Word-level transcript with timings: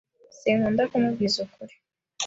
Sinkunda 0.39 0.83
kumubwiza 0.91 1.37
ukuri. 1.45 1.75